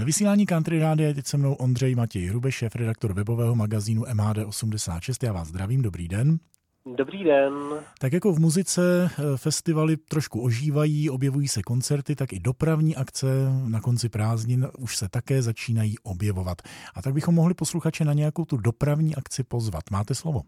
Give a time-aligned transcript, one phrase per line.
[0.00, 4.02] Ve vysílání Country Rádia je teď se mnou Ondřej Matěj Hrubeš, šéf redaktor webového magazínu
[4.02, 5.26] MHD86.
[5.26, 6.38] Já vás zdravím, dobrý den.
[6.86, 7.52] Dobrý den.
[8.00, 13.26] Tak jako v muzice eh, festivaly trošku ožívají, objevují se koncerty, tak i dopravní akce
[13.68, 16.56] na konci prázdnin už se také začínají objevovat.
[16.96, 19.82] A tak bychom mohli posluchače na nějakou tu dopravní akci pozvat.
[19.90, 20.40] Máte slovo?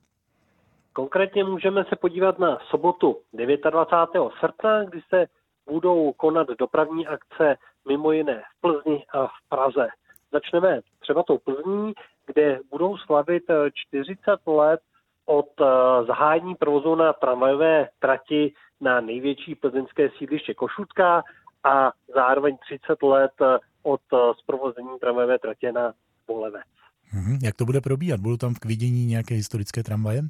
[0.92, 3.16] Konkrétně můžeme se podívat na sobotu
[3.70, 4.30] 29.
[4.40, 5.26] srpna, kdy se
[5.70, 7.56] budou konat dopravní akce
[7.88, 9.88] mimo jiné v Plzni a v Praze.
[10.32, 11.92] Začneme třeba tou Plzní,
[12.26, 13.42] kde budou slavit
[13.74, 14.80] 40 let
[15.26, 15.64] od eh,
[16.06, 21.22] zahájení provozu na tramvajové trati na největší plzeňské sídliště Košutka
[21.64, 25.92] a zároveň 30 let eh, od eh, zprovození tramvajové tratě na
[26.26, 26.64] Bolevec.
[27.04, 28.20] Hmm, jak to bude probíhat?
[28.20, 30.22] Budou tam k vidění nějaké historické tramvaje?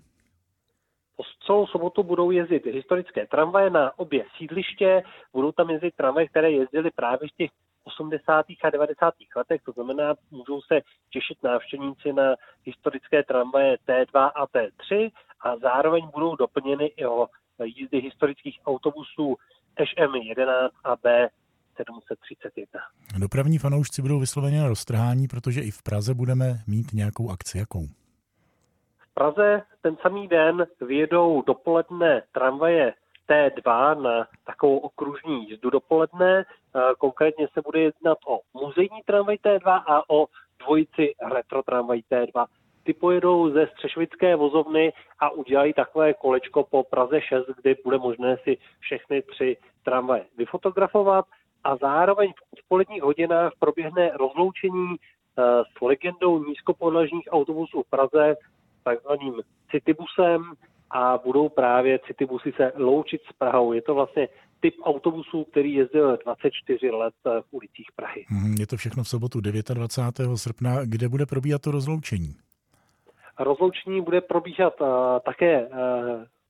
[1.53, 5.03] Celou sobotu budou jezdit historické tramvaje na obě sídliště,
[5.33, 7.51] budou tam jezdit tramvaje, které jezdily právě v těch
[7.85, 8.47] 80.
[8.65, 9.15] a 90.
[9.37, 10.81] letech, to znamená, můžou se
[11.11, 12.35] těšit návštěvníci na
[12.65, 17.27] historické tramvaje T2 a T3 a zároveň budou doplněny i o
[17.65, 19.37] jízdy historických autobusů
[19.77, 21.29] ŠM11 a B
[21.77, 22.81] 731.
[23.19, 27.59] Dopravní fanoušci budou vysloveně roztrhání, protože i v Praze budeme mít nějakou akci.
[27.59, 27.89] Jakou?
[29.15, 32.95] Praze ten samý den vyjedou dopoledne tramvaje
[33.29, 36.45] T2 na takovou okružní jízdu dopoledne.
[36.99, 40.27] Konkrétně se bude jednat o muzejní tramvaj T2 a o
[40.59, 42.47] dvojici retro tramvaj T2.
[42.85, 48.37] Ty pojedou ze Střešvické vozovny a udělají takové kolečko po Praze 6, kde bude možné
[48.37, 51.25] si všechny tři tramvaje vyfotografovat
[51.65, 54.97] a zároveň v odpoledních hodinách proběhne rozloučení
[55.77, 58.37] s legendou nízkopodlažních autobusů v Praze,
[58.85, 59.35] takzvaným
[59.71, 60.55] citybusem,
[60.93, 63.73] a budou právě citybusy se loučit s Prahou.
[63.73, 64.29] Je to vlastně
[64.61, 68.25] typ autobusů, který jezdil 24 let v ulicích Prahy.
[68.31, 70.37] Mhm, je to všechno v sobotu 29.
[70.37, 70.85] srpna.
[70.85, 72.37] Kde bude probíhat to rozloučení?
[73.39, 74.89] Rozloučení bude probíhat uh,
[75.25, 75.75] také uh,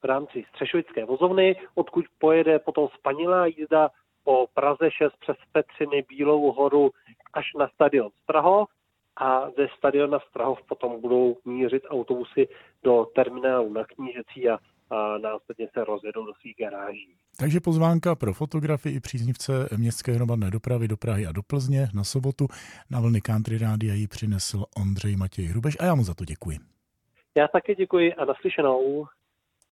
[0.02, 3.90] v rámci Střešovické vozovny, odkud pojede potom spanilá jízda
[4.24, 6.90] po Praze 6 přes Petřiny, Bílou horu
[7.33, 8.68] až na stadion Strahov
[9.17, 12.48] a ze stadiona Strahov potom budou mířit autobusy
[12.83, 14.58] do terminálu na Knížecí a,
[14.90, 17.14] a následně se rozjedou do svých garáží.
[17.39, 22.05] Takže pozvánka pro fotografii i příznivce městské hromadné dopravy do Prahy a do Plzně na
[22.05, 22.46] sobotu
[22.90, 26.58] na vlny Country Rádia ji přinesl Ondřej Matěj Hrubeš a já mu za to děkuji.
[27.36, 29.06] Já také děkuji a naslyšenou.